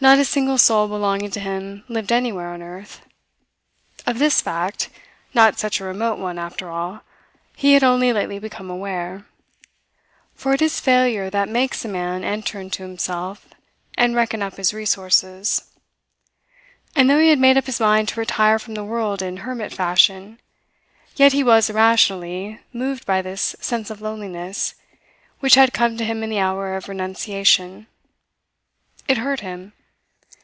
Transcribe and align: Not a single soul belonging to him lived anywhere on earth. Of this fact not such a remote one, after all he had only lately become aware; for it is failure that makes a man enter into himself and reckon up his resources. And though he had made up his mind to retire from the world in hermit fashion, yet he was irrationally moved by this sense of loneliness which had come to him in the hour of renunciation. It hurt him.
Not 0.00 0.18
a 0.18 0.24
single 0.24 0.58
soul 0.58 0.88
belonging 0.88 1.30
to 1.30 1.38
him 1.38 1.84
lived 1.86 2.10
anywhere 2.10 2.52
on 2.52 2.60
earth. 2.60 3.02
Of 4.04 4.18
this 4.18 4.40
fact 4.40 4.88
not 5.32 5.60
such 5.60 5.78
a 5.80 5.84
remote 5.84 6.18
one, 6.18 6.40
after 6.40 6.68
all 6.68 7.02
he 7.54 7.74
had 7.74 7.84
only 7.84 8.12
lately 8.12 8.40
become 8.40 8.68
aware; 8.68 9.26
for 10.34 10.54
it 10.54 10.60
is 10.60 10.80
failure 10.80 11.30
that 11.30 11.48
makes 11.48 11.84
a 11.84 11.88
man 11.88 12.24
enter 12.24 12.58
into 12.58 12.82
himself 12.82 13.46
and 13.96 14.16
reckon 14.16 14.42
up 14.42 14.56
his 14.56 14.74
resources. 14.74 15.70
And 16.96 17.08
though 17.08 17.20
he 17.20 17.28
had 17.30 17.38
made 17.38 17.56
up 17.56 17.66
his 17.66 17.78
mind 17.78 18.08
to 18.08 18.18
retire 18.18 18.58
from 18.58 18.74
the 18.74 18.82
world 18.82 19.22
in 19.22 19.36
hermit 19.36 19.72
fashion, 19.72 20.40
yet 21.14 21.32
he 21.32 21.44
was 21.44 21.70
irrationally 21.70 22.58
moved 22.72 23.06
by 23.06 23.22
this 23.22 23.54
sense 23.60 23.88
of 23.88 24.00
loneliness 24.00 24.74
which 25.38 25.54
had 25.54 25.72
come 25.72 25.96
to 25.96 26.04
him 26.04 26.24
in 26.24 26.30
the 26.30 26.40
hour 26.40 26.74
of 26.74 26.88
renunciation. 26.88 27.86
It 29.06 29.18
hurt 29.18 29.38
him. 29.42 29.74